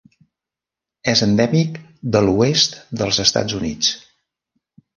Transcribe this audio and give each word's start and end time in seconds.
És 1.13 1.21
endèmic 1.25 1.77
de 2.17 2.23
l'oest 2.29 2.81
dels 3.03 3.23
Estats 3.27 3.61
Units. 3.61 3.95